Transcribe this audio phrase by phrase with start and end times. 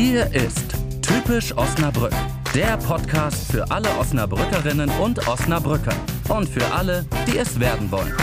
[0.00, 2.12] Hier ist Typisch Osnabrück,
[2.54, 5.92] der Podcast für alle Osnabrückerinnen und Osnabrücker
[6.28, 8.14] und für alle, die es werden wollen.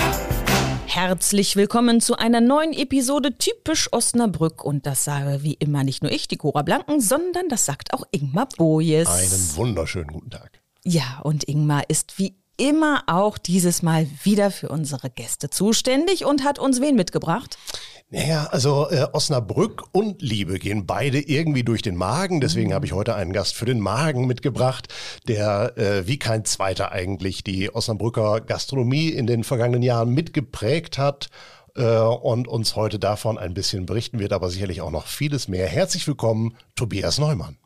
[0.86, 4.64] Herzlich willkommen zu einer neuen Episode Typisch Osnabrück.
[4.64, 8.06] Und das sage wie immer nicht nur ich, die Cora Blanken, sondern das sagt auch
[8.12, 9.10] Ingmar Bojes.
[9.10, 10.62] Einen wunderschönen guten Tag.
[10.86, 16.46] Ja, und Ingmar ist wie immer auch dieses Mal wieder für unsere Gäste zuständig und
[16.46, 17.58] hat uns wen mitgebracht?
[18.16, 22.40] Naja, also äh, Osnabrück und Liebe gehen beide irgendwie durch den Magen.
[22.40, 24.88] Deswegen habe ich heute einen Gast für den Magen mitgebracht,
[25.28, 31.28] der äh, wie kein zweiter eigentlich die Osnabrücker Gastronomie in den vergangenen Jahren mitgeprägt hat
[31.76, 35.68] äh, und uns heute davon ein bisschen berichten wird, aber sicherlich auch noch vieles mehr.
[35.68, 37.58] Herzlich willkommen, Tobias Neumann.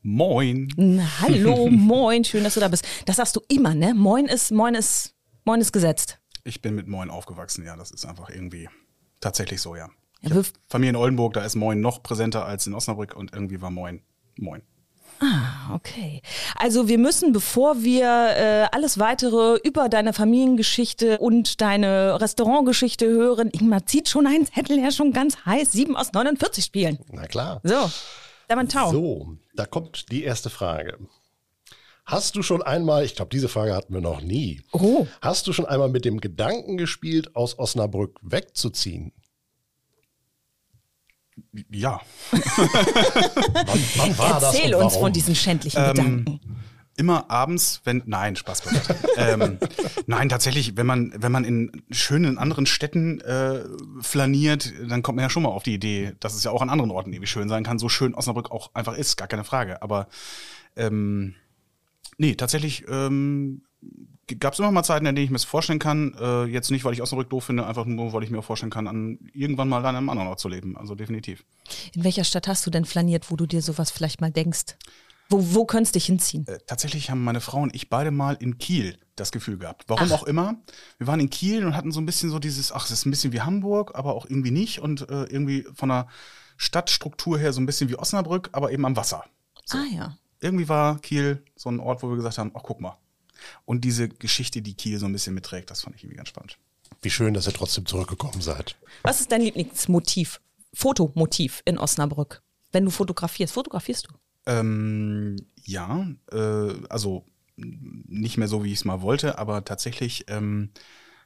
[0.00, 0.72] Moin.
[0.78, 2.86] Na, hallo, moin, schön, dass du da bist.
[3.04, 3.92] Das sagst du immer, ne?
[3.92, 5.14] Moin ist, moin ist,
[5.44, 6.18] moin ist gesetzt.
[6.42, 7.76] Ich bin mit Moin aufgewachsen, ja.
[7.76, 8.66] Das ist einfach irgendwie
[9.20, 9.88] tatsächlich so, ja.
[10.22, 10.36] Ja,
[10.68, 14.02] Familie in Oldenburg, da ist Moin noch präsenter als in Osnabrück und irgendwie war Moin
[14.36, 14.62] Moin.
[15.20, 16.22] Ah, okay.
[16.56, 23.50] Also wir müssen, bevor wir äh, alles weitere über deine Familiengeschichte und deine Restaurantgeschichte hören,
[23.52, 26.98] Ingmar zieht schon einen Zettel, ja schon ganz heiß, 7 aus 49 spielen.
[27.12, 27.60] Na klar.
[27.64, 27.90] So,
[28.68, 28.90] Tau.
[28.90, 30.98] So, da kommt die erste Frage.
[32.04, 34.62] Hast du schon einmal, ich glaube, diese Frage hatten wir noch nie.
[34.72, 35.06] Oh.
[35.20, 39.12] Hast du schon einmal mit dem Gedanken gespielt, aus Osnabrück wegzuziehen?
[41.70, 42.00] Ja.
[42.30, 42.42] Wann,
[43.96, 45.06] wann war das Erzähl und uns warum?
[45.06, 46.40] von diesen schändlichen Ähm, Gedanken.
[46.96, 48.02] Immer abends, wenn.
[48.04, 48.94] Nein, Spaß beiseite.
[49.16, 49.58] ähm,
[50.06, 53.64] nein, tatsächlich, wenn man, wenn man in schönen anderen Städten äh,
[54.02, 56.68] flaniert, dann kommt man ja schon mal auf die Idee, dass es ja auch an
[56.68, 57.78] anderen Orten irgendwie schön sein kann.
[57.78, 59.80] So schön Osnabrück auch einfach ist, gar keine Frage.
[59.80, 60.08] Aber
[60.76, 61.34] ähm,
[62.20, 63.62] nee, tatsächlich ähm,
[64.38, 66.14] gab es immer mal Zeiten, in denen ich mir das vorstellen kann.
[66.20, 68.70] Äh, jetzt nicht, weil ich Osnabrück doof finde, einfach nur, weil ich mir auch vorstellen
[68.70, 70.76] kann, an irgendwann mal an einem anderen Ort zu leben.
[70.76, 71.44] Also definitiv.
[71.94, 74.76] In welcher Stadt hast du denn flaniert, wo du dir sowas vielleicht mal denkst?
[75.30, 76.46] Wo, wo könntest du dich hinziehen?
[76.46, 79.84] Äh, tatsächlich haben meine Frau und ich beide mal in Kiel das Gefühl gehabt.
[79.88, 80.56] Warum auch immer.
[80.98, 83.10] Wir waren in Kiel und hatten so ein bisschen so dieses, ach, es ist ein
[83.10, 84.80] bisschen wie Hamburg, aber auch irgendwie nicht.
[84.80, 86.08] Und äh, irgendwie von der
[86.56, 89.24] Stadtstruktur her so ein bisschen wie Osnabrück, aber eben am Wasser.
[89.70, 90.16] Ah ja.
[90.40, 92.96] Irgendwie war Kiel so ein Ort, wo wir gesagt haben, ach, guck mal.
[93.64, 96.58] Und diese Geschichte, die Kiel so ein bisschen mitträgt, das fand ich irgendwie ganz spannend.
[97.02, 98.76] Wie schön, dass ihr trotzdem zurückgekommen seid.
[99.02, 100.40] Was ist dein Lieblingsmotiv,
[100.74, 102.42] Fotomotiv in Osnabrück?
[102.72, 104.14] Wenn du fotografierst, fotografierst du?
[104.46, 107.24] Ähm, ja, äh, also
[107.56, 110.70] nicht mehr so, wie ich es mal wollte, aber tatsächlich ähm,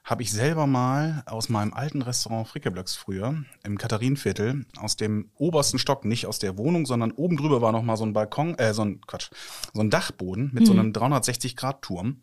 [0.04, 5.78] habe ich selber mal aus meinem alten Restaurant Frickeblöcks früher im Katharinenviertel aus dem obersten
[5.78, 8.74] Stock, nicht aus der Wohnung, sondern oben drüber war noch mal so ein Balkon, äh,
[8.74, 9.30] so ein Quatsch,
[9.72, 12.20] so ein Dachboden mit so einem 360-Grad-Turm.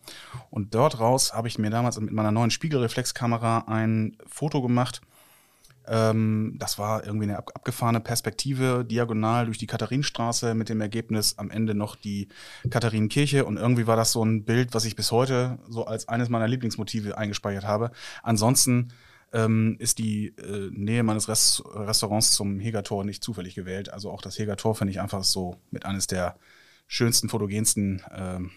[0.51, 5.01] Und dort raus habe ich mir damals mit meiner neuen Spiegelreflexkamera ein Foto gemacht.
[5.87, 11.37] Ähm, das war irgendwie eine ab abgefahrene Perspektive, diagonal durch die Katharinenstraße mit dem Ergebnis
[11.37, 12.27] am Ende noch die
[12.69, 13.45] Katharinenkirche.
[13.45, 16.47] Und irgendwie war das so ein Bild, was ich bis heute so als eines meiner
[16.47, 17.91] Lieblingsmotive eingespeichert habe.
[18.23, 18.93] Ansonsten
[19.33, 23.91] ähm, ist die äh, Nähe meines Rest Restaurants zum Hegertor nicht zufällig gewählt.
[23.91, 26.37] Also auch das Hegertor finde ich einfach so mit eines der
[26.87, 28.51] schönsten, fotogensten ähm,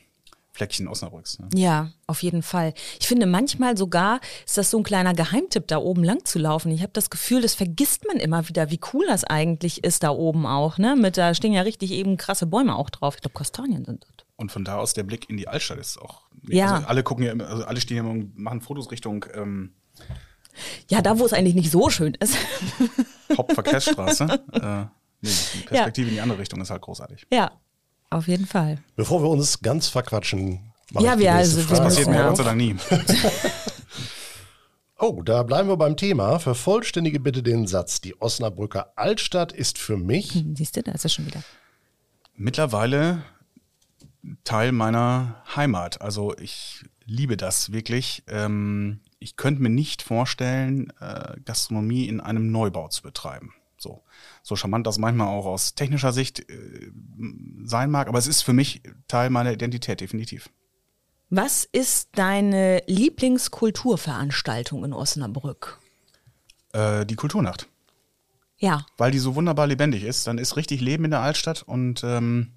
[0.55, 1.41] Fleckchen Osnabrücks.
[1.41, 1.49] Ne?
[1.53, 2.75] Ja, auf jeden Fall.
[3.01, 6.71] Ich finde manchmal sogar ist das so ein kleiner Geheimtipp, da oben lang zu laufen.
[6.71, 10.11] Ich habe das Gefühl, das vergisst man immer wieder, wie cool das eigentlich ist da
[10.11, 10.79] oben auch.
[10.79, 10.95] Ne?
[10.95, 13.17] Mit da stehen ja richtig eben krasse Bäume auch drauf.
[13.17, 14.27] Ich glaube, Kastanien sind das.
[14.37, 16.23] Und von da aus der Blick in die Altstadt ist auch.
[16.47, 16.75] Ja.
[16.75, 19.75] Also alle gucken ja immer, also alle stehen ja immer und machen Fotos Richtung ähm,
[20.89, 22.37] Ja, da wo es eigentlich nicht so schön ist.
[23.37, 24.25] Hauptverkehrsstraße.
[24.53, 24.85] äh,
[25.21, 27.27] nee, die Perspektive in die andere Richtung ist halt großartig.
[27.33, 27.51] ja,
[28.11, 28.79] auf jeden Fall.
[28.97, 31.81] Bevor wir uns ganz verquatschen, Ja, ich die wir- also wir Frage.
[31.83, 32.45] Passiert müssen mir ja Gott sei.
[32.45, 32.77] Dank nie.
[34.97, 36.39] Oh, da bleiben wir beim Thema.
[36.39, 38.01] Vervollständige bitte den Satz.
[38.01, 40.35] Die Osnabrücker Altstadt ist für mich.
[40.35, 41.43] Hm, Siehst du, da ist er schon wieder.
[42.37, 43.23] Mittlerweile
[44.45, 46.01] Teil meiner Heimat.
[46.01, 48.23] Also ich liebe das wirklich.
[48.29, 53.53] Ähm, ich könnte mir nicht vorstellen, äh, Gastronomie in einem Neubau zu betreiben.
[53.85, 54.03] So,
[54.43, 56.91] so charmant das manchmal auch aus technischer Sicht äh,
[57.65, 60.49] sein mag, aber es ist für mich Teil meiner Identität, definitiv.
[61.29, 65.79] Was ist deine Lieblingskulturveranstaltung in Osnabrück?
[66.73, 67.69] Äh, die Kulturnacht.
[68.57, 68.87] Ja.
[68.97, 72.53] weil die so wunderbar lebendig ist, dann ist richtig Leben in der Altstadt und ähm,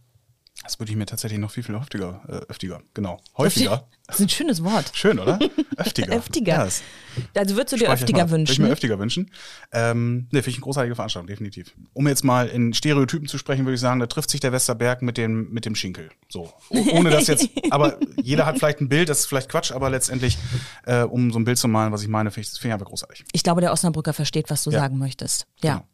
[0.63, 3.88] das würde ich mir tatsächlich noch viel, viel häufiger, äh, öftiger, genau, häufiger.
[4.07, 4.89] Das ist ein schönes Wort.
[4.94, 5.38] Schön, oder?
[5.77, 6.15] Öftiger.
[6.15, 6.54] Öftiger.
[6.56, 8.30] Ja, Also würdest du dir öftiger mal ab.
[8.30, 8.63] Würde ich wünschen?
[8.63, 9.31] mir öftiger wünschen.
[9.74, 11.74] Ähm, ne, finde ich eine großartige Veranstaltung, definitiv.
[11.92, 15.01] Um jetzt mal in Stereotypen zu sprechen, würde ich sagen, da trifft sich der Westerberg
[15.01, 16.09] mit dem, mit dem Schinkel.
[16.30, 16.54] So.
[16.69, 20.38] Ohne das jetzt, aber jeder hat vielleicht ein Bild, das ist vielleicht Quatsch, aber letztendlich,
[20.86, 22.88] äh, um so ein Bild zu malen, was ich meine, finde ich, finde ich einfach
[22.88, 23.25] großartig.
[23.33, 24.80] Ich glaube, der Osnabrücker versteht, was du Ja.
[24.80, 25.48] sagen möchtest.
[25.62, 25.74] Ja.
[25.80, 25.88] Genau.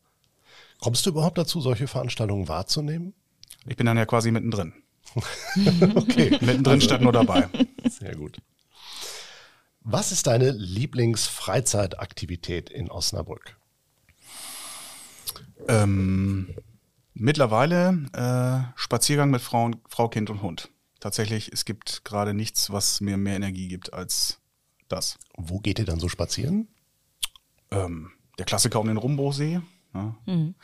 [0.81, 3.15] Kommst du überhaupt dazu, solche Veranstaltungen wahrzunehmen?
[3.65, 4.73] Ich bin dann ja quasi mittendrin.
[5.95, 6.37] okay.
[6.41, 7.49] mittendrin statt nur dabei.
[7.89, 8.37] Sehr gut.
[9.81, 13.57] Was ist deine Lieblingsfreizeitaktivität in Osnabrück?
[15.67, 16.55] Ähm,
[17.13, 20.69] mittlerweile äh, Spaziergang mit Frau, Frau, Kind und Hund.
[20.99, 24.39] Tatsächlich, es gibt gerade nichts, was mir mehr Energie gibt als
[24.87, 25.17] das.
[25.35, 26.69] Wo geht ihr dann so spazieren?
[27.71, 29.61] Ähm, der Klassiker um den Rumbochsee.
[29.93, 30.15] Ja.
[30.25, 30.55] Mhm.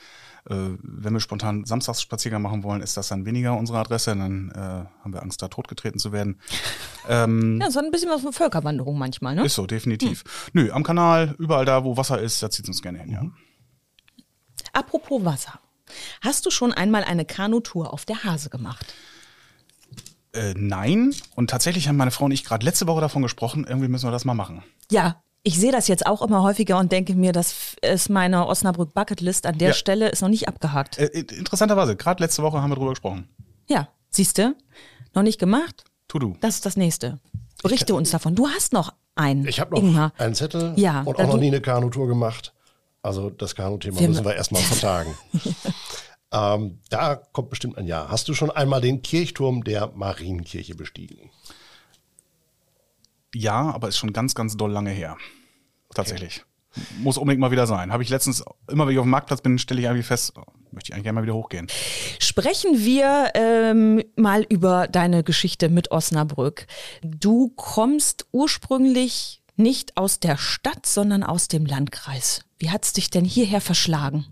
[0.50, 4.16] Äh, wenn wir spontan Samstagsspaziergang machen wollen, ist das dann weniger unsere Adresse.
[4.16, 6.40] Dann äh, haben wir Angst, da totgetreten zu werden.
[7.08, 9.44] Ähm, ja, so ein bisschen was von Völkerwanderung manchmal, ne?
[9.44, 10.24] Ist so, definitiv.
[10.52, 10.62] Hm.
[10.62, 13.24] Nö, am Kanal, überall da, wo Wasser ist, da zieht es uns gerne hin, ja.
[13.24, 13.34] Mhm.
[14.74, 15.60] Apropos Wasser.
[16.22, 18.94] Hast du schon einmal eine Kanutour auf der Hase gemacht?
[20.34, 21.16] Äh, nein.
[21.36, 24.12] Und tatsächlich haben meine Frau und ich gerade letzte Woche davon gesprochen, irgendwie müssen wir
[24.12, 24.64] das mal machen.
[24.92, 28.94] Ja, ich sehe das jetzt auch immer häufiger und denke mir, das ist meine Osnabrück
[28.94, 29.74] Bucketlist an der ja.
[29.74, 30.98] Stelle ist noch nicht abgehakt.
[30.98, 33.30] Äh, interessanterweise, gerade letzte Woche haben wir drüber gesprochen.
[33.68, 34.56] Ja, siehst du?
[35.14, 35.84] Noch nicht gemacht?
[36.08, 36.38] Tu du.
[36.42, 37.20] Das ist das nächste.
[37.64, 38.36] Berichte uns davon.
[38.36, 39.48] Du hast noch einen.
[39.48, 40.14] Ich habe noch Ingmar.
[40.18, 42.54] einen Zettel ja, und auch noch nie eine Kanutour gemacht.
[43.02, 45.18] Also das Kanu-Thema müssen wir erstmal vertagen.
[46.34, 48.08] ähm, da kommt bestimmt ein Ja.
[48.10, 51.30] Hast du schon einmal den Kirchturm der Marienkirche bestiegen?
[53.34, 55.18] Ja, aber ist schon ganz, ganz doll lange her.
[55.94, 56.44] Tatsächlich.
[56.72, 56.84] Okay.
[57.00, 57.92] Muss unbedingt mal wieder sein.
[57.92, 60.44] Habe ich letztens, immer wenn ich auf dem Marktplatz bin, stelle ich irgendwie fest, oh,
[60.72, 61.68] möchte ich eigentlich gerne mal wieder hochgehen.
[62.20, 66.68] Sprechen wir ähm, mal über deine Geschichte mit Osnabrück.
[67.02, 72.46] Du kommst ursprünglich nicht aus der Stadt, sondern aus dem Landkreis.
[72.60, 74.26] Wie hat es dich denn hierher verschlagen?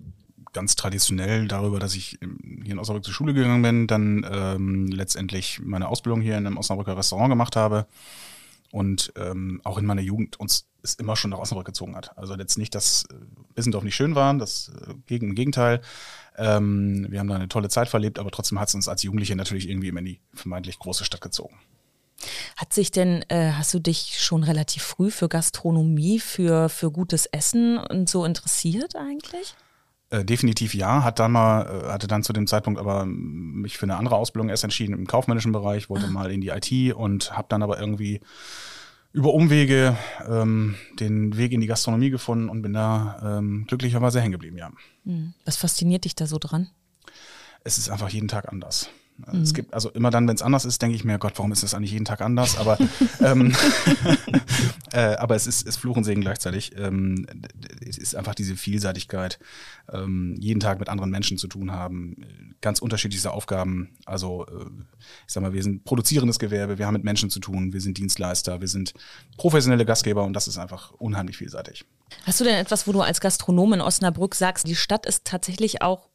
[0.54, 2.18] ganz traditionell darüber, dass ich
[2.64, 6.58] hier in Osnabrück zur Schule gegangen bin, dann ähm, letztendlich meine Ausbildung hier in einem
[6.58, 7.86] Osnabrücker Restaurant gemacht habe
[8.72, 12.18] und ähm, auch in meiner Jugend uns es immer schon nach Osnabrück gezogen hat.
[12.18, 13.16] Also jetzt nicht, dass äh,
[13.56, 15.82] Bissendorf nicht schön war, das äh, gegen, im Gegenteil.
[16.38, 19.36] Ähm, wir haben da eine tolle Zeit verlebt, aber trotzdem hat es uns als Jugendliche
[19.36, 21.56] natürlich irgendwie immer in die vermeintlich große Stadt gezogen.
[22.56, 27.28] Hat sich denn, äh, hast du dich schon relativ früh für Gastronomie, für, für gutes
[27.28, 29.56] Essen und so interessiert eigentlich?
[30.10, 33.84] Äh, definitiv ja, hat dann mal, äh, hatte dann zu dem Zeitpunkt aber mich für
[33.84, 36.12] eine andere Ausbildung erst entschieden im kaufmännischen Bereich, wollte ah.
[36.12, 38.22] mal in die IT und habe dann aber irgendwie
[39.12, 44.32] über Umwege ähm, den Weg in die Gastronomie gefunden und bin da ähm, glücklicherweise hängen
[44.32, 44.72] geblieben, ja.
[45.04, 45.34] Hm.
[45.44, 46.70] Was fasziniert dich da so dran?
[47.66, 48.90] Es ist einfach jeden Tag anders.
[49.18, 49.42] Mhm.
[49.42, 51.64] Es gibt also immer dann, wenn es anders ist, denke ich mir, Gott, warum ist
[51.64, 52.58] das eigentlich jeden Tag anders?
[52.58, 52.78] Aber,
[53.22, 53.56] ähm,
[54.92, 56.74] äh, aber es ist, ist Fluch und Segen gleichzeitig.
[56.78, 57.26] Ähm,
[57.88, 59.40] es ist einfach diese Vielseitigkeit,
[59.92, 62.18] ähm, jeden Tag mit anderen Menschen zu tun haben,
[62.62, 63.90] ganz unterschiedliche Aufgaben.
[64.06, 64.66] Also äh,
[65.28, 67.98] ich sag mal, wir sind produzierendes Gewerbe, wir haben mit Menschen zu tun, wir sind
[67.98, 68.94] Dienstleister, wir sind
[69.38, 71.86] professionelle Gastgeber und das ist einfach unheimlich vielseitig.
[72.24, 75.82] Hast du denn etwas, wo du als Gastronom in Osnabrück sagst, die Stadt ist tatsächlich
[75.82, 76.08] auch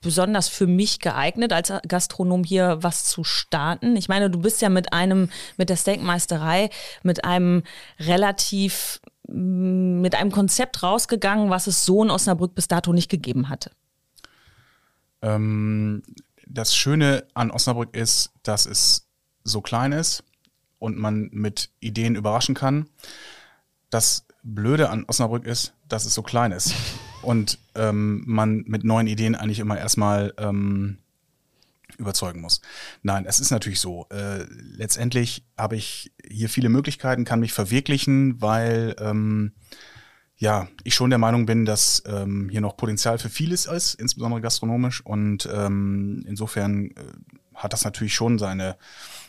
[0.00, 3.96] besonders für mich geeignet, als Gastronom hier was zu starten?
[3.96, 6.70] Ich meine, du bist ja mit einem, mit der Steakmeisterei,
[7.02, 7.62] mit einem
[8.00, 13.48] relativ, mm, mit einem Konzept rausgegangen, was es so in Osnabrück bis dato nicht gegeben
[13.48, 13.70] hatte.
[15.22, 16.02] Ähm,
[16.46, 19.06] das Schöne an Osnabrück ist, dass es
[19.44, 20.24] so klein ist
[20.80, 22.88] und man mit Ideen überraschen kann.
[23.90, 26.74] Das Blöde an Osnabrück ist, dass es so klein ist
[27.22, 30.98] und ähm, man mit neuen Ideen eigentlich immer erstmal ähm,
[31.98, 32.60] überzeugen muss.
[33.02, 34.06] Nein, es ist natürlich so.
[34.10, 34.44] Äh,
[34.76, 39.52] letztendlich habe ich hier viele Möglichkeiten, kann mich verwirklichen, weil ähm,
[40.36, 44.40] ja, ich schon der Meinung bin, dass ähm, hier noch Potenzial für vieles ist, insbesondere
[44.40, 45.04] gastronomisch.
[45.04, 46.94] Und ähm, insofern äh,
[47.54, 48.76] hat das natürlich schon seine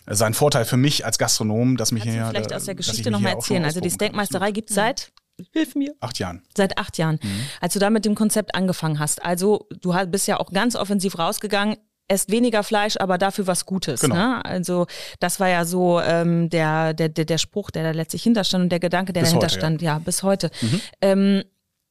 [0.07, 2.27] seinen Vorteil für mich als Gastronom, dass mich Kannst hier.
[2.27, 3.63] vielleicht aus der Geschichte nochmal erzählen.
[3.63, 5.11] Also die Steakmeisterei gibt es seit
[5.51, 5.93] Hilf mir.
[5.99, 6.43] Acht Jahren.
[6.55, 7.19] Seit acht Jahren.
[7.21, 7.43] Mhm.
[7.59, 9.23] Als du da mit dem Konzept angefangen hast.
[9.23, 11.77] Also du bist ja auch ganz offensiv rausgegangen.
[12.07, 14.01] Esst weniger Fleisch, aber dafür was Gutes.
[14.01, 14.15] Genau.
[14.15, 14.45] Ne?
[14.45, 14.85] Also
[15.21, 18.69] das war ja so ähm, der, der, der, der Spruch, der da letztlich hinterstand und
[18.69, 19.93] der Gedanke, der bis dahinter heute, stand, ja.
[19.93, 19.99] ja.
[19.99, 20.51] bis heute.
[20.61, 20.81] Mhm.
[21.01, 21.43] Ähm,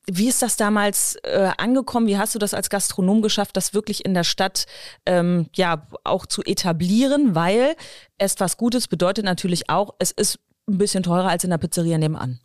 [0.07, 2.07] wie ist das damals äh, angekommen?
[2.07, 4.67] Wie hast du das als Gastronom geschafft, das wirklich in der Stadt
[5.07, 7.35] ähm, ja auch zu etablieren?
[7.35, 7.77] Weil
[8.19, 10.39] es was Gutes bedeutet natürlich auch, es ist
[10.69, 12.41] ein bisschen teurer als in der Pizzeria nebenan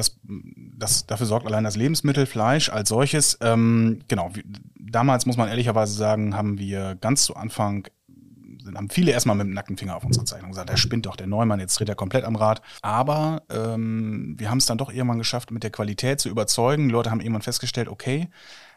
[0.00, 0.18] das,
[0.76, 3.38] das, dafür sorgt allein das Lebensmittel, Fleisch als solches.
[3.40, 4.30] Ähm, genau,
[4.78, 7.86] damals muss man ehrlicherweise sagen, haben wir ganz zu Anfang
[8.76, 11.26] haben viele erstmal mit dem nackten Finger auf unsere Zeichnung gesagt, der spinnt doch, der
[11.26, 12.62] Neumann, jetzt dreht er komplett am Rad.
[12.82, 16.88] Aber ähm, wir haben es dann doch irgendwann geschafft, mit der Qualität zu überzeugen.
[16.88, 18.28] Die Leute haben irgendwann festgestellt, okay,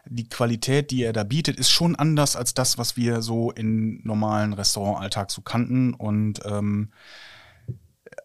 [0.06, 4.02] die Qualität, die er da bietet, ist schon anders als das, was wir so in
[4.04, 5.94] normalen Restaurantalltag so kannten.
[5.94, 6.90] Und ähm,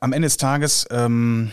[0.01, 1.53] am Ende des Tages ähm,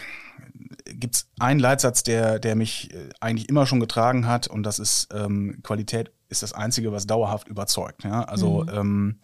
[0.86, 4.80] gibt es einen Leitsatz, der, der mich äh, eigentlich immer schon getragen hat und das
[4.80, 8.04] ist ähm, Qualität ist das Einzige, was dauerhaft überzeugt.
[8.04, 8.24] Ja?
[8.24, 8.70] Also mhm.
[8.70, 9.16] ähm,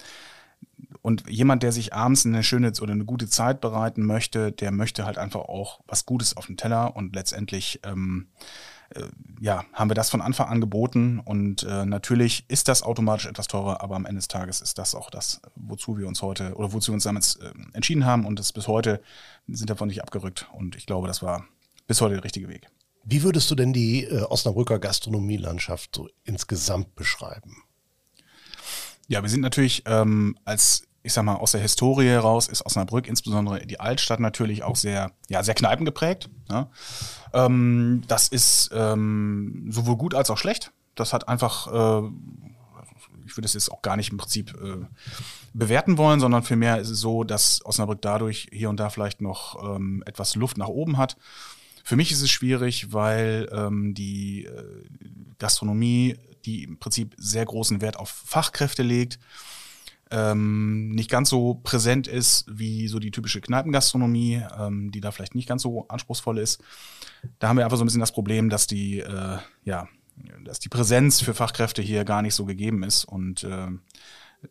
[1.01, 5.05] und jemand, der sich abends eine schöne oder eine gute Zeit bereiten möchte, der möchte
[5.05, 8.71] halt einfach auch was Gutes auf dem Teller und letztendlich ähm, äh,
[9.39, 13.48] ja, haben wir das von Anfang an geboten und äh, natürlich ist das automatisch etwas
[13.48, 16.74] teurer, aber am Ende des Tages ist das auch das, wozu wir uns heute oder
[16.74, 19.01] wozu wir uns damals äh, entschieden haben und das bis heute
[19.48, 21.45] sind davon nicht abgerückt und ich glaube, das war
[21.88, 22.67] bis heute der richtige Weg.
[23.03, 27.63] Wie würdest du denn die äh, Osnabrücker Gastronomielandschaft so insgesamt beschreiben?
[29.07, 33.08] Ja, wir sind natürlich ähm, als ich sag mal, aus der Historie heraus ist Osnabrück,
[33.08, 36.29] insbesondere die Altstadt, natürlich auch sehr, ja, sehr kneipengeprägt.
[36.50, 36.70] Ja.
[37.34, 40.72] Ähm, das ist ähm, sowohl gut als auch schlecht.
[40.96, 42.08] Das hat einfach, äh,
[43.25, 44.86] ich würde es jetzt auch gar nicht im Prinzip äh,
[45.53, 49.75] bewerten wollen, sondern vielmehr ist es so, dass Osnabrück dadurch hier und da vielleicht noch
[49.75, 51.17] ähm, etwas Luft nach oben hat.
[51.84, 54.63] Für mich ist es schwierig, weil ähm, die äh,
[55.39, 59.20] Gastronomie, die im Prinzip sehr großen Wert auf Fachkräfte legt,
[60.12, 65.36] ähm, nicht ganz so präsent ist wie so die typische Kneipengastronomie, ähm, die da vielleicht
[65.36, 66.62] nicht ganz so anspruchsvoll ist.
[67.39, 69.88] Da haben wir einfach so ein bisschen das Problem, dass die, äh, ja,
[70.44, 73.68] dass die Präsenz für Fachkräfte hier gar nicht so gegeben ist und äh,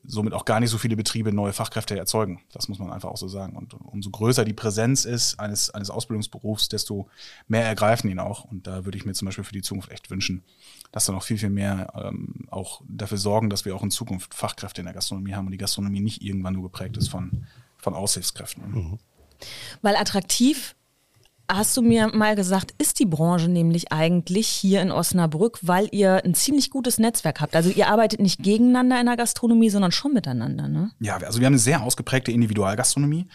[0.05, 2.43] somit auch gar nicht so viele Betriebe neue Fachkräfte erzeugen.
[2.53, 3.57] Das muss man einfach auch so sagen.
[3.57, 7.09] Und umso größer die Präsenz ist eines, eines Ausbildungsberufs, desto
[7.49, 8.45] mehr ergreifen ihn auch.
[8.45, 10.45] Und da würde ich mir zum Beispiel für die Zukunft echt wünschen,
[10.93, 14.35] dass da noch viel, viel mehr ähm, auch dafür sorgen, dass wir auch in Zukunft
[14.35, 17.95] Fachkräfte in der Gastronomie haben und die Gastronomie nicht irgendwann nur geprägt ist von, von
[17.95, 18.71] Aushilfskräften.
[18.71, 18.99] Mhm.
[19.83, 20.77] Weil attraktiv
[21.57, 26.25] hast du mir mal gesagt, ist die Branche nämlich eigentlich hier in Osnabrück, weil ihr
[26.25, 27.57] ein ziemlich gutes Netzwerk habt.
[27.57, 30.93] Also ihr arbeitet nicht gegeneinander in der Gastronomie, sondern schon miteinander, ne?
[31.01, 33.27] Ja, also wir haben eine sehr ausgeprägte Individualgastronomie.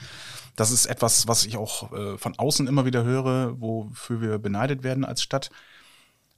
[0.56, 4.84] Das ist etwas, was ich auch äh, von außen immer wieder höre, wofür wir beneidet
[4.84, 5.50] werden als Stadt.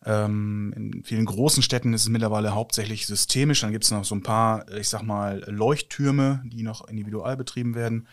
[0.05, 3.61] Ähm, in vielen großen Städten ist es mittlerweile hauptsächlich systemisch.
[3.61, 7.75] Dann gibt es noch so ein paar, ich sag mal, Leuchttürme, die noch individual betrieben
[7.75, 8.07] werden.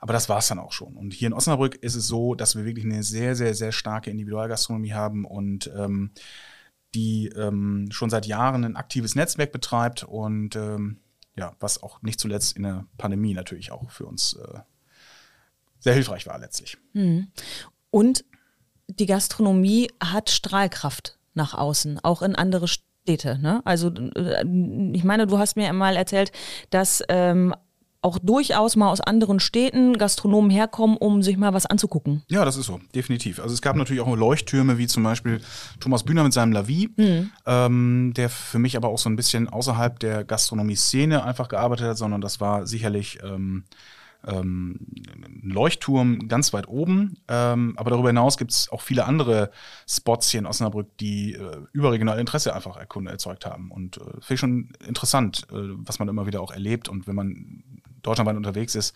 [0.00, 0.96] Aber das war es dann auch schon.
[0.96, 4.10] Und hier in Osnabrück ist es so, dass wir wirklich eine sehr, sehr, sehr starke
[4.10, 6.12] Individualgastronomie haben und ähm,
[6.94, 11.00] die ähm, schon seit Jahren ein aktives Netzwerk betreibt und ähm,
[11.36, 14.58] ja, was auch nicht zuletzt in der Pandemie natürlich auch für uns äh,
[15.78, 16.78] sehr hilfreich war letztlich.
[16.92, 17.28] Hm.
[17.90, 18.24] Und
[18.88, 23.38] die Gastronomie hat Strahlkraft nach außen, auch in andere Städte.
[23.38, 23.62] Ne?
[23.64, 24.44] Also äh,
[24.92, 26.32] ich meine, du hast mir einmal erzählt,
[26.70, 27.54] dass ähm,
[28.00, 32.22] auch durchaus mal aus anderen Städten Gastronomen herkommen, um sich mal was anzugucken.
[32.28, 33.40] Ja, das ist so, definitiv.
[33.40, 35.40] Also es gab natürlich auch Leuchttürme, wie zum Beispiel
[35.80, 37.30] Thomas Bühner mit seinem Lavi, mhm.
[37.46, 41.98] ähm, der für mich aber auch so ein bisschen außerhalb der Gastronomie-Szene einfach gearbeitet hat,
[41.98, 43.64] sondern das war sicherlich ähm,
[44.26, 44.78] ähm,
[45.14, 47.16] ein Leuchtturm ganz weit oben.
[47.28, 49.50] Ähm, aber darüber hinaus gibt es auch viele andere
[49.88, 53.70] Spots hier in Osnabrück, die äh, überregional Interesse einfach erzeugt haben.
[53.70, 56.88] Und äh, finde ich schon interessant, äh, was man immer wieder auch erlebt.
[56.88, 57.62] Und wenn man
[58.02, 58.94] deutschlandweit unterwegs ist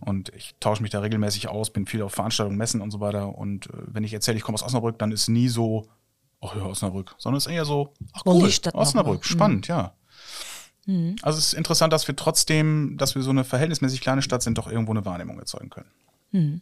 [0.00, 3.36] und ich tausche mich da regelmäßig aus, bin viel auf Veranstaltungen, Messen und so weiter.
[3.36, 5.88] Und äh, wenn ich erzähle, ich komme aus Osnabrück, dann ist nie so,
[6.40, 9.74] ach ja, Osnabrück, sondern es ist eher so, ach cool, Osnabrück, spannend, mhm.
[9.74, 9.94] ja.
[10.86, 11.16] Mhm.
[11.22, 14.58] Also es ist interessant, dass wir trotzdem, dass wir so eine verhältnismäßig kleine Stadt sind,
[14.58, 15.90] doch irgendwo eine Wahrnehmung erzeugen können.
[16.32, 16.60] Mhm.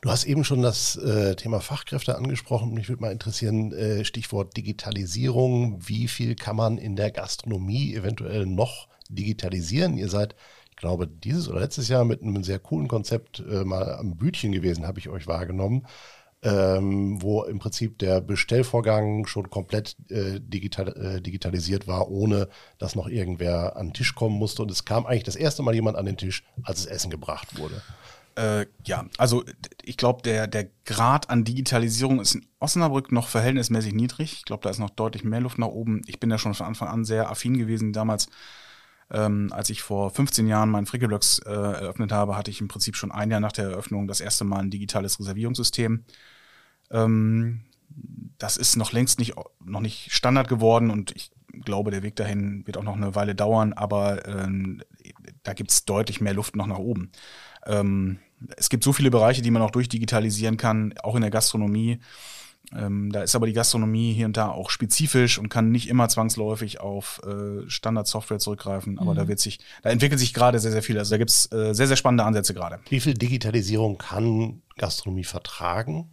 [0.00, 2.72] Du hast eben schon das äh, Thema Fachkräfte angesprochen.
[2.72, 5.86] Mich würde mal interessieren, äh, Stichwort Digitalisierung.
[5.86, 9.98] Wie viel kann man in der Gastronomie eventuell noch digitalisieren?
[9.98, 10.34] Ihr seid,
[10.78, 14.86] glaube, dieses oder letztes Jahr mit einem sehr coolen Konzept äh, mal am Bütchen gewesen,
[14.86, 15.86] habe ich euch wahrgenommen
[16.42, 22.94] ähm, wo im Prinzip der Bestellvorgang schon komplett äh, digital, äh, digitalisiert war, ohne dass
[22.94, 24.62] noch irgendwer an den Tisch kommen musste.
[24.62, 27.58] Und es kam eigentlich das erste Mal jemand an den Tisch, als das Essen gebracht
[27.58, 27.82] wurde.
[28.36, 29.42] Äh, ja, also
[29.82, 34.34] ich glaube, der, der Grad an Digitalisierung ist in Osnabrück noch verhältnismäßig niedrig.
[34.34, 36.02] Ich glaube, da ist noch deutlich mehr Luft nach oben.
[36.06, 37.92] Ich bin da schon von Anfang an sehr affin gewesen.
[37.92, 38.28] Damals,
[39.10, 42.96] ähm, als ich vor 15 Jahren meinen Frickelblocks äh, eröffnet habe, hatte ich im Prinzip
[42.96, 46.04] schon ein Jahr nach der Eröffnung das erste Mal ein digitales Reservierungssystem.
[46.90, 47.62] Ähm,
[48.38, 49.34] das ist noch längst nicht,
[49.64, 51.30] noch nicht Standard geworden und ich
[51.64, 54.82] glaube, der Weg dahin wird auch noch eine Weile dauern, aber ähm,
[55.42, 57.10] da gibt es deutlich mehr Luft noch nach oben.
[57.66, 58.18] Ähm,
[58.56, 61.98] es gibt so viele Bereiche, die man auch durchdigitalisieren kann, auch in der Gastronomie.
[62.76, 66.08] Ähm, da ist aber die Gastronomie hier und da auch spezifisch und kann nicht immer
[66.08, 68.98] zwangsläufig auf äh, Standardsoftware zurückgreifen.
[68.98, 69.16] Aber mhm.
[69.16, 70.98] da wird sich, da entwickelt sich gerade sehr, sehr viel.
[70.98, 72.80] Also da gibt es äh, sehr, sehr spannende Ansätze gerade.
[72.88, 76.10] Wie viel Digitalisierung kann Gastronomie vertragen?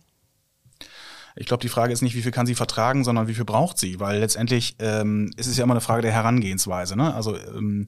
[1.36, 3.78] Ich glaube, die Frage ist nicht, wie viel kann sie vertragen, sondern wie viel braucht
[3.78, 6.96] sie, weil letztendlich ähm, ist es ja immer eine Frage der Herangehensweise.
[6.96, 7.14] Ne?
[7.14, 7.88] Also ähm,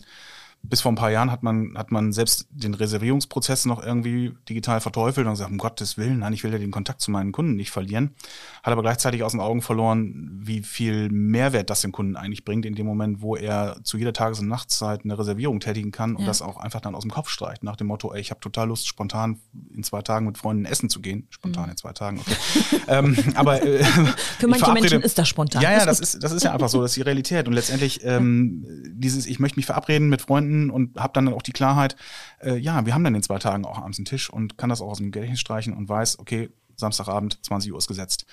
[0.64, 4.82] bis vor ein paar Jahren hat man, hat man selbst den Reservierungsprozess noch irgendwie digital
[4.82, 7.56] verteufelt und gesagt, um Gottes Willen, nein, ich will ja den Kontakt zu meinen Kunden
[7.56, 8.16] nicht verlieren.
[8.64, 12.66] Hat aber gleichzeitig aus den Augen verloren, wie viel Mehrwert das dem Kunden eigentlich bringt,
[12.66, 16.22] in dem Moment, wo er zu jeder Tages- und Nachtszeit eine Reservierung tätigen kann und
[16.22, 16.28] ja.
[16.28, 18.68] das auch einfach dann aus dem Kopf streicht, nach dem Motto, ey, ich habe total
[18.68, 19.40] Lust, spontan
[19.74, 21.28] in zwei Tagen mit Freunden essen zu gehen.
[21.30, 21.72] Spontan mhm.
[21.72, 22.36] in zwei Tagen, okay.
[22.88, 23.84] ähm, aber äh,
[24.40, 25.62] für manche Menschen ist das spontan.
[25.62, 27.48] Ja, ja, das ist, das ist ja einfach so, das ist die Realität.
[27.48, 31.52] Und letztendlich ähm, dieses, ich möchte mich verabreden mit Freunden und habe dann auch die
[31.52, 31.96] Klarheit,
[32.42, 34.82] äh, ja, wir haben dann in zwei Tagen auch abends einen Tisch und kann das
[34.82, 38.26] auch aus dem Gedächtnis streichen und weiß, okay, Samstagabend, 20 Uhr ist gesetzt.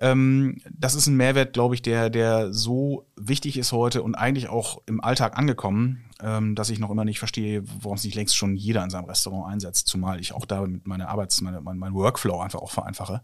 [0.00, 4.48] Ähm, das ist ein Mehrwert, glaube ich, der, der so wichtig ist heute und eigentlich
[4.48, 8.56] auch im Alltag angekommen, ähm, dass ich noch immer nicht verstehe, warum sich längst schon
[8.56, 11.92] jeder in seinem Restaurant einsetzt, zumal ich auch da mit meiner Arbeits-, meine, mein, mein
[11.94, 13.22] Workflow einfach auch vereinfache.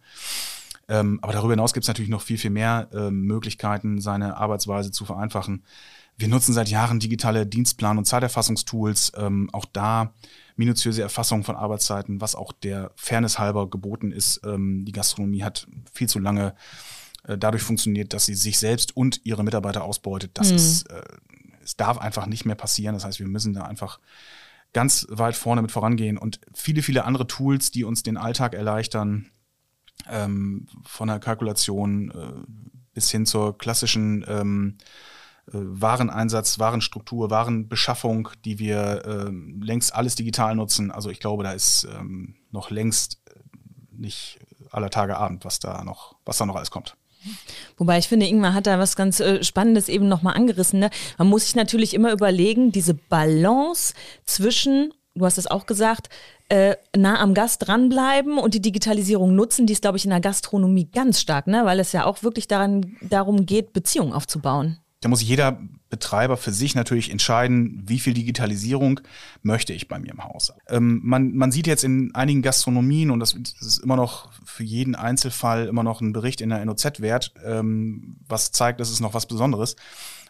[0.88, 4.92] Ähm, aber darüber hinaus gibt es natürlich noch viel, viel mehr äh, Möglichkeiten, seine Arbeitsweise
[4.92, 5.64] zu vereinfachen.
[6.18, 9.12] Wir nutzen seit Jahren digitale Dienstplan- und Zeiterfassungstools.
[9.16, 10.14] Ähm, auch da
[10.56, 14.40] minutiöse Erfassung von Arbeitszeiten, was auch der Fairness halber geboten ist.
[14.44, 16.54] Ähm, die Gastronomie hat viel zu lange
[17.24, 20.30] äh, dadurch funktioniert, dass sie sich selbst und ihre Mitarbeiter ausbeutet.
[20.34, 20.56] Das mhm.
[20.56, 21.02] ist, äh,
[21.62, 22.94] es darf einfach nicht mehr passieren.
[22.94, 24.00] Das heißt, wir müssen da einfach
[24.72, 29.30] ganz weit vorne mit vorangehen und viele, viele andere Tools, die uns den Alltag erleichtern,
[30.10, 34.82] ähm, von der Kalkulation äh, bis hin zur klassischen ähm, äh,
[35.52, 40.90] Wareneinsatz, Warenstruktur, Warenbeschaffung, die wir äh, längst alles digital nutzen.
[40.90, 43.38] Also ich glaube, da ist ähm, noch längst äh,
[43.92, 46.96] nicht aller Tage Abend, was da noch, was da noch alles kommt.
[47.76, 50.80] Wobei ich finde, Ingmar hat da was ganz äh, Spannendes eben nochmal angerissen.
[50.80, 50.90] Ne?
[51.18, 56.08] Man muss sich natürlich immer überlegen, diese Balance zwischen, du hast es auch gesagt,
[56.48, 60.20] äh, nah am Gast dranbleiben und die Digitalisierung nutzen, die ist, glaube ich, in der
[60.20, 61.64] Gastronomie ganz stark, ne?
[61.64, 64.78] weil es ja auch wirklich daran, darum geht, Beziehungen aufzubauen.
[65.00, 65.60] Da muss jeder
[65.90, 69.00] Betreiber für sich natürlich entscheiden, wie viel Digitalisierung
[69.42, 70.52] möchte ich bei mir im Haus.
[70.68, 74.94] Ähm, man, man sieht jetzt in einigen Gastronomien, und das, ist immer noch für jeden
[74.94, 79.14] Einzelfall immer noch ein Bericht in der NOZ wert, ähm, was zeigt, das ist noch
[79.14, 79.76] was Besonderes.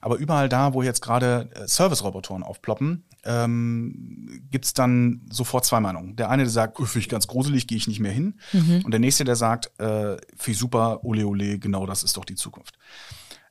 [0.00, 5.80] Aber überall da, wo jetzt gerade äh, Service-Robotoren aufploppen, ähm, gibt es dann sofort zwei
[5.80, 6.16] Meinungen.
[6.16, 8.38] Der eine, der sagt, finde ich ganz gruselig, gehe ich nicht mehr hin.
[8.52, 8.82] Mhm.
[8.84, 12.24] Und der nächste, der sagt, äh, finde ich super, ole ole, genau das ist doch
[12.24, 12.78] die Zukunft.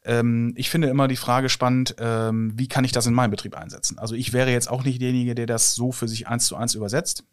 [0.05, 3.57] Ähm, ich finde immer die Frage spannend, ähm, wie kann ich das in meinem Betrieb
[3.57, 3.97] einsetzen?
[3.97, 6.75] Also ich wäre jetzt auch nicht derjenige, der das so für sich eins zu eins
[6.75, 7.23] übersetzt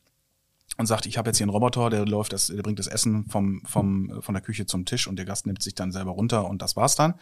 [0.78, 3.26] und sagt, ich habe jetzt hier einen Roboter, der läuft das, der bringt das Essen
[3.26, 6.48] vom, vom, von der Küche zum Tisch und der Gast nimmt sich dann selber runter
[6.48, 7.14] und das war's dann.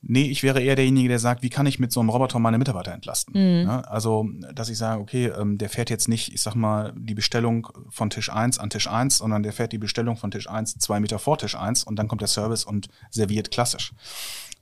[0.00, 2.58] Nee, ich wäre eher derjenige, der sagt, wie kann ich mit so einem Roboter meine
[2.58, 3.34] Mitarbeiter entlasten?
[3.34, 3.66] Mhm.
[3.66, 7.14] Ja, also, dass ich sage, okay, ähm, der fährt jetzt nicht, ich sag mal, die
[7.14, 10.78] Bestellung von Tisch 1 an Tisch 1, sondern der fährt die Bestellung von Tisch 1
[10.78, 13.92] zwei Meter vor Tisch 1 und dann kommt der Service und serviert klassisch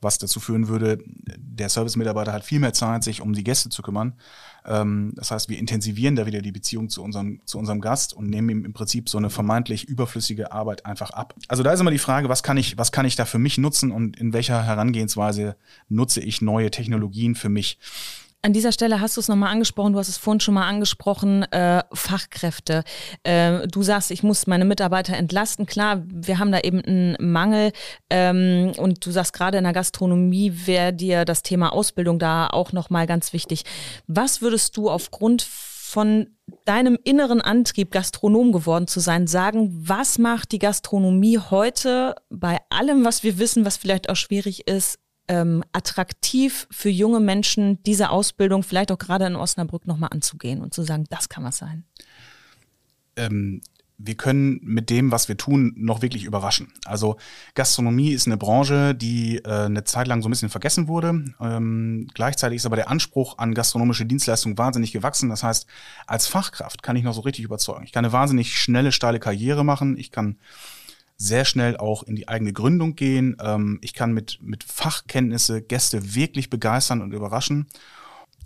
[0.01, 0.99] was dazu führen würde,
[1.37, 4.15] der Service-Mitarbeiter hat viel mehr Zeit, sich um die Gäste zu kümmern.
[4.67, 8.29] Ähm, das heißt, wir intensivieren da wieder die Beziehung zu unserem, zu unserem Gast und
[8.29, 11.35] nehmen ihm im Prinzip so eine vermeintlich überflüssige Arbeit einfach ab.
[11.49, 13.59] Also da ist immer die Frage, was kann ich, was kann ich da für mich
[13.59, 15.17] nutzen und in welcher Herangehensweise
[15.89, 17.79] nutze ich neue Technologien für mich?
[18.47, 21.43] An dieser Stelle hast du es nochmal angesprochen, du hast es vorhin schon mal angesprochen,
[21.51, 22.85] äh, Fachkräfte.
[23.25, 25.67] Äh, du sagst, ich muss meine Mitarbeiter entlasten.
[25.67, 27.73] Klar, wir haben da eben einen Mangel.
[28.09, 32.71] Ähm, und du sagst gerade in der Gastronomie wäre dir das Thema Ausbildung da auch
[32.71, 33.65] nochmal ganz wichtig.
[34.07, 36.29] Was würdest du aufgrund von
[36.65, 43.05] deinem inneren Antrieb, Gastronom geworden zu sein, sagen, was macht die Gastronomie heute bei allem,
[43.05, 48.63] was wir wissen, was vielleicht auch schwierig ist, ähm, attraktiv für junge Menschen, diese Ausbildung
[48.63, 51.85] vielleicht auch gerade in Osnabrück nochmal anzugehen und zu sagen, das kann was sein?
[53.17, 53.61] Ähm,
[53.99, 56.73] wir können mit dem, was wir tun, noch wirklich überraschen.
[56.85, 57.17] Also
[57.55, 61.25] Gastronomie ist eine Branche, die äh, eine Zeit lang so ein bisschen vergessen wurde.
[61.41, 65.31] Ähm, gleichzeitig ist aber der Anspruch an gastronomische Dienstleistungen wahnsinnig gewachsen.
[65.31, 65.67] Das heißt,
[66.07, 67.85] als Fachkraft kann ich noch so richtig überzeugen.
[67.85, 69.97] Ich kann eine wahnsinnig schnelle, steile Karriere machen.
[69.97, 70.37] Ich kann
[71.17, 73.37] sehr schnell auch in die eigene Gründung gehen.
[73.41, 77.67] Ähm, ich kann mit, mit Fachkenntnisse Gäste wirklich begeistern und überraschen.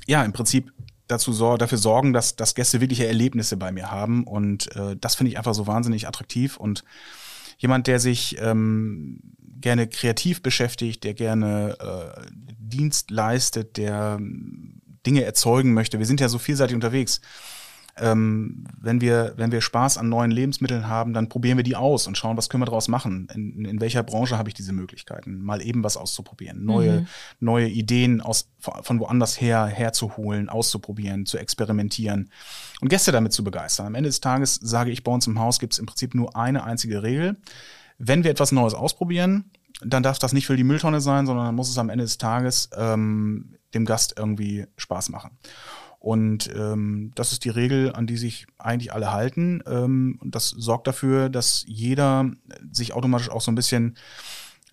[0.06, 0.72] Ja, im Prinzip
[1.08, 4.24] dazu sor dafür sorgen, dass, dass Gäste wirkliche Erlebnisse bei mir haben.
[4.24, 6.56] Und äh, das finde ich einfach so wahnsinnig attraktiv.
[6.56, 6.84] Und
[7.58, 9.20] jemand, der sich ähm,
[9.60, 12.22] gerne kreativ beschäftigt, der gerne äh,
[12.58, 14.18] Dienst leistet, der
[15.06, 15.98] Dinge erzeugen möchte.
[15.98, 17.20] Wir sind ja so vielseitig unterwegs
[17.98, 22.06] ähm, wenn, wir, wenn wir Spaß an neuen Lebensmitteln haben, dann probieren wir die aus
[22.06, 23.28] und schauen, was können wir daraus machen.
[23.34, 27.06] In, in welcher Branche habe ich diese Möglichkeiten, mal eben was auszuprobieren, neue, mhm.
[27.40, 32.30] neue Ideen aus, von woanders her herzuholen, auszuprobieren, zu experimentieren
[32.80, 33.86] und Gäste damit zu begeistern.
[33.86, 36.36] Am Ende des Tages sage ich, bei uns im Haus gibt es im Prinzip nur
[36.36, 37.36] eine einzige Regel.
[37.98, 39.50] Wenn wir etwas Neues ausprobieren,
[39.84, 42.18] dann darf das nicht für die Mülltonne sein, sondern dann muss es am Ende des
[42.18, 45.30] Tages ähm, dem Gast irgendwie Spaß machen.
[46.00, 49.62] Und ähm, das ist die Regel, an die sich eigentlich alle halten.
[49.66, 52.30] Ähm, und das sorgt dafür, dass jeder
[52.72, 53.96] sich automatisch auch so ein bisschen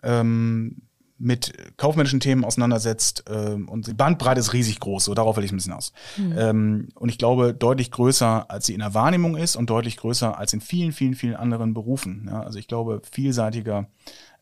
[0.04, 0.78] ähm,
[1.20, 5.52] mit kaufmännischen Themen auseinandersetzt ähm, und die Bandbreite ist riesig groß, so darauf will ich
[5.52, 5.92] ein bisschen aus.
[6.16, 6.36] Mhm.
[6.38, 10.38] Ähm, und ich glaube, deutlich größer, als sie in der Wahrnehmung ist und deutlich größer
[10.38, 12.28] als in vielen, vielen, vielen anderen Berufen.
[12.30, 13.88] Ja, also ich glaube, vielseitiger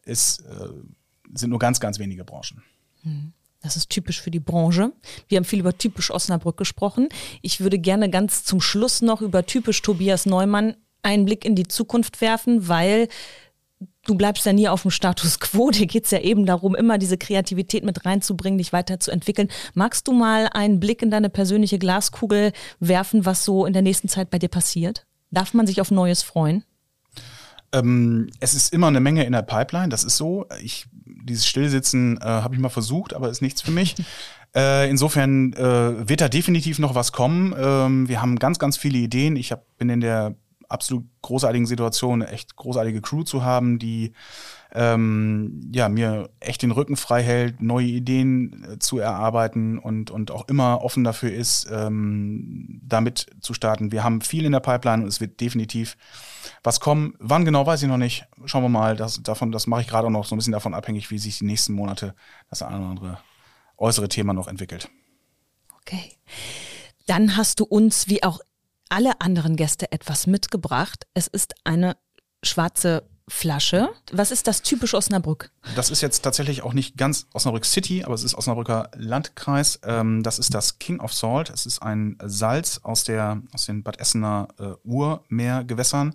[0.04, 0.70] ist, äh,
[1.34, 2.62] sind nur ganz, ganz wenige Branchen.
[3.04, 3.34] Mhm.
[3.66, 4.94] Das ist typisch für die Branche.
[5.28, 7.10] Wir haben viel über typisch Osnabrück gesprochen.
[7.42, 11.68] Ich würde gerne ganz zum Schluss noch über typisch Tobias Neumann einen Blick in die
[11.68, 13.08] Zukunft werfen, weil
[14.06, 15.72] du bleibst ja nie auf dem Status quo.
[15.72, 19.50] Dir geht es ja eben darum, immer diese Kreativität mit reinzubringen, dich weiterzuentwickeln.
[19.74, 24.10] Magst du mal einen Blick in deine persönliche Glaskugel werfen, was so in der nächsten
[24.10, 25.08] Zeit bei dir passiert?
[25.32, 26.64] Darf man sich auf Neues freuen?
[27.72, 30.46] Ähm, es ist immer eine Menge in der Pipeline, das ist so.
[30.62, 33.96] Ich, dieses Stillsitzen äh, habe ich mal versucht, aber ist nichts für mich.
[34.58, 37.54] Äh, insofern äh, wird da definitiv noch was kommen.
[37.58, 39.36] Ähm, wir haben ganz, ganz viele Ideen.
[39.36, 40.36] Ich hab, bin in der
[40.70, 44.14] absolut großartigen Situation, eine echt großartige Crew zu haben, die
[44.74, 50.32] ähm, ja, mir echt den Rücken frei hält, neue Ideen äh, zu erarbeiten und, und
[50.32, 53.92] auch immer offen dafür ist, ähm, damit zu starten.
[53.92, 55.98] Wir haben viel in der Pipeline und es wird definitiv
[56.64, 57.16] was kommen.
[57.20, 58.26] Wann genau, weiß ich noch nicht.
[58.46, 58.96] Schauen wir mal.
[58.96, 61.40] Das, davon, das mache ich gerade auch noch so ein bisschen davon abhängig, wie sich
[61.40, 62.16] die nächsten Monate
[62.50, 63.20] das eine oder andere
[63.78, 64.90] äußere Thema noch entwickelt.
[65.82, 66.18] Okay.
[67.08, 68.40] Dann hast du uns, wie auch
[68.90, 71.06] alle anderen Gäste etwas mitgebracht.
[71.14, 71.98] Es ist eine
[72.44, 73.90] schwarze Flasche.
[74.12, 75.52] Was ist das typisch Osnabrück?
[75.76, 79.80] Das ist jetzt tatsächlich auch nicht ganz Osnabrück City, aber es ist Osnabrücker Landkreis.
[79.84, 81.50] Ähm, das ist das King of Salt.
[81.50, 86.14] Es ist ein Salz aus, der, aus den Bad Essener äh, Urmeergewässern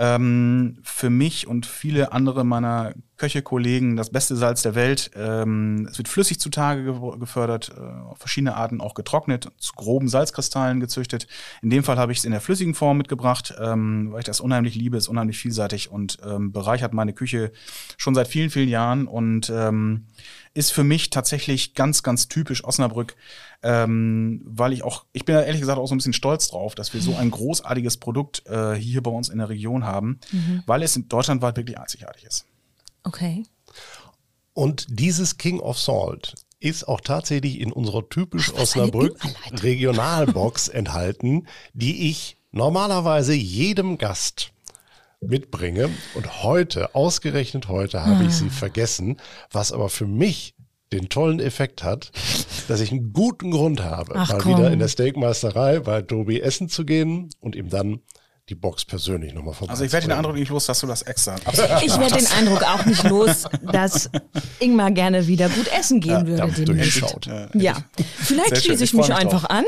[0.00, 5.10] ähm, für mich und viele andere meiner Köche-Kollegen das beste Salz der Welt.
[5.14, 10.08] Ähm, es wird flüssig zutage ge gefördert, äh, auf verschiedene Arten auch getrocknet, zu groben
[10.08, 11.26] Salzkristallen gezüchtet.
[11.60, 14.40] In dem Fall habe ich es in der flüssigen Form mitgebracht, ähm, weil ich das
[14.40, 17.52] unheimlich liebe, ist unheimlich vielseitig und ähm, bereichert meine Küche
[17.98, 20.06] schon seit vielen, vielen Jahren und ähm,
[20.52, 23.16] ist für mich tatsächlich ganz, ganz typisch Osnabrück,
[23.62, 26.74] ähm, weil ich auch, ich bin ja ehrlich gesagt auch so ein bisschen stolz drauf,
[26.74, 30.62] dass wir so ein großartiges Produkt äh, hier bei uns in der Region haben, mhm.
[30.66, 32.46] weil es in Deutschland wirklich einzigartig ist.
[33.04, 33.44] Okay.
[34.52, 39.18] Und dieses King of Salt ist auch tatsächlich in unserer typisch Ach, Osnabrück
[39.62, 44.52] Regionalbox enthalten, die ich normalerweise jedem Gast
[45.20, 45.90] mitbringe.
[46.14, 48.26] Und heute, ausgerechnet heute, habe ah.
[48.26, 49.18] ich sie vergessen,
[49.50, 50.54] was aber für mich
[50.92, 52.10] den tollen Effekt hat,
[52.68, 54.58] dass ich einen guten Grund habe, Ach, mal komm.
[54.58, 58.00] wieder in der Steakmeisterei bei Tobi essen zu gehen und ihm dann
[58.50, 59.70] die Box persönlich nochmal vorbei.
[59.70, 61.36] Also ich werde den Eindruck nicht los, dass du das extra.
[61.82, 64.10] Ich werde den Eindruck auch nicht los, dass
[64.58, 66.64] Ingmar gerne wieder gut essen gehen ja, würde.
[66.64, 67.28] Durchschaut.
[67.54, 67.76] Ja,
[68.18, 69.50] vielleicht schließe ich, ich mich einfach drauf.
[69.50, 69.64] an.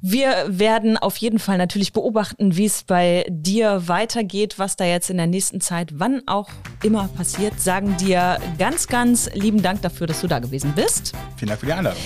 [0.00, 5.10] Wir werden auf jeden Fall natürlich beobachten, wie es bei dir weitergeht, was da jetzt
[5.10, 6.48] in der nächsten Zeit, wann auch
[6.82, 7.60] immer passiert.
[7.60, 11.12] Sagen dir ganz, ganz lieben Dank dafür, dass du da gewesen bist.
[11.36, 12.00] Vielen Dank für die Einladung.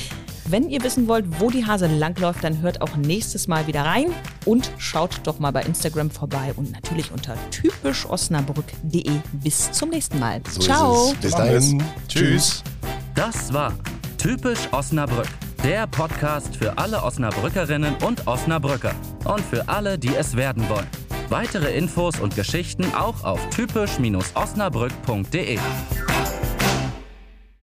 [0.51, 4.07] Wenn ihr wissen wollt, wo die Hase langläuft, dann hört auch nächstes Mal wieder rein
[4.47, 9.13] und schaut doch mal bei Instagram vorbei und natürlich unter typischosnabrück.de.
[9.45, 10.41] Bis zum nächsten Mal.
[10.49, 11.15] So Ciao.
[11.21, 11.81] Bis dahin.
[12.09, 12.65] Tschüss.
[13.15, 13.73] Das war
[14.19, 15.29] Typisch Osnabrück.
[15.65, 20.87] Der Podcast für alle Osnabrückerinnen und Osnabrücker und für alle, die es werden wollen.
[21.31, 25.59] Weitere Infos und Geschichten auch auf typisch-osnabrück.de.